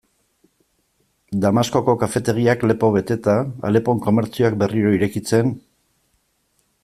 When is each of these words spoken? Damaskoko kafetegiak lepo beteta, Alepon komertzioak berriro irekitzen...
Damaskoko 1.43 1.95
kafetegiak 2.03 2.65
lepo 2.71 2.89
beteta, 2.97 3.37
Alepon 3.71 4.03
komertzioak 4.07 4.59
berriro 4.63 4.95
irekitzen... 4.99 5.55